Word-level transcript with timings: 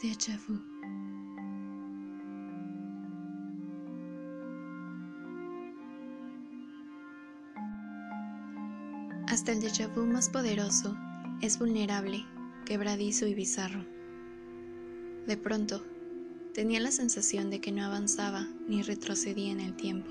Déjà. 0.00 0.38
Hasta 9.26 9.52
el 9.52 9.60
déjà 9.60 9.88
más 9.96 10.28
poderoso 10.28 10.96
es 11.42 11.58
vulnerable, 11.58 12.24
quebradizo 12.64 13.26
y 13.26 13.34
bizarro. 13.34 13.84
De 15.26 15.36
pronto, 15.36 15.84
tenía 16.54 16.78
la 16.78 16.92
sensación 16.92 17.50
de 17.50 17.60
que 17.60 17.72
no 17.72 17.84
avanzaba 17.84 18.46
ni 18.68 18.82
retrocedía 18.82 19.50
en 19.50 19.60
el 19.60 19.74
tiempo. 19.74 20.10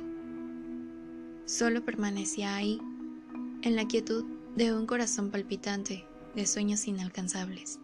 Solo 1.45 1.85
permanecía 1.85 2.55
ahí, 2.55 2.81
en 3.61 3.77
la 3.77 3.87
quietud 3.87 4.25
de 4.57 4.73
un 4.73 4.85
corazón 4.85 5.31
palpitante 5.31 6.03
de 6.35 6.45
sueños 6.45 6.87
inalcanzables. 6.87 7.79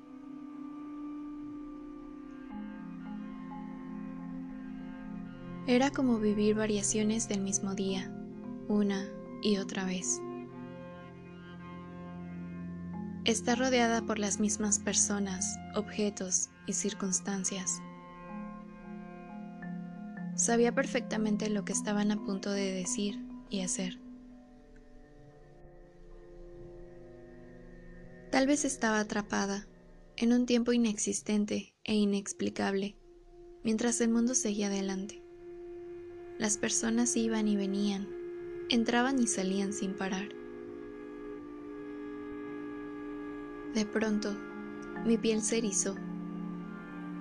Era 5.66 5.91
como 5.91 6.20
vivir 6.20 6.55
variaciones 6.55 7.30
del 7.30 7.40
mismo 7.40 7.73
día, 7.73 8.13
una 8.67 9.08
y 9.41 9.55
otra 9.55 9.86
vez. 9.86 10.20
Está 13.23 13.55
rodeada 13.55 14.02
por 14.02 14.20
las 14.20 14.42
mismas 14.42 14.80
personas, 14.80 15.58
objetos 15.73 16.50
y 16.67 16.73
circunstancias. 16.73 17.81
Sabía 20.36 20.75
perfectamente 20.75 21.50
lo 21.50 21.64
que 21.64 21.72
estaban 21.72 22.11
a 22.11 22.22
punto 22.22 22.52
de 22.52 22.73
decir 22.73 23.23
y 23.50 23.61
hacer. 23.61 24.02
Tal 28.31 28.48
vez 28.48 28.66
estaba 28.66 29.00
atrapada 29.00 29.66
en 30.17 30.33
un 30.33 30.45
tiempo 30.45 30.73
inexistente 30.73 31.73
e 31.86 31.95
inexplicable, 31.95 32.98
mientras 33.64 34.02
el 34.02 34.09
mundo 34.09 34.36
seguía 34.36 34.67
adelante. 34.67 35.23
Las 36.44 36.58
personas 36.58 37.16
iban 37.16 37.47
y 37.47 37.55
venían, 37.55 38.05
entraban 38.67 39.17
y 39.17 39.27
salían 39.27 39.72
sin 39.72 39.94
parar. 39.94 40.27
De 43.73 43.86
pronto, 43.86 44.36
mi 45.05 45.17
piel 45.17 45.41
se 45.41 45.59
erizó. 45.59 45.95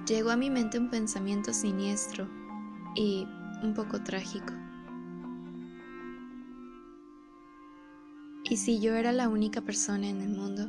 Llegó 0.08 0.30
a 0.30 0.36
mi 0.36 0.50
mente 0.50 0.76
un 0.76 0.90
pensamiento 0.90 1.52
siniestro 1.52 2.28
y 2.96 3.24
un 3.62 3.74
poco 3.74 4.02
trágico. 4.02 4.54
¿Y 8.50 8.56
si 8.56 8.80
yo 8.80 8.96
era 8.96 9.12
la 9.12 9.28
única 9.28 9.60
persona 9.60 10.08
en 10.08 10.20
el 10.20 10.30
mundo 10.30 10.68